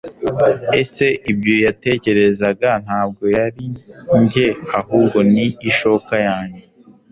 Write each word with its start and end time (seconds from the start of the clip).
Ese 0.81 1.05
ibyo 1.31 1.53
yatekerezaga 1.65 2.69
ntabwo 2.85 3.23
ari 3.45 3.65
njye 4.21 4.47
ahubwo 4.79 5.17
ni 5.33 5.45
ishoka 5.69 6.13
yanjye 6.27 6.61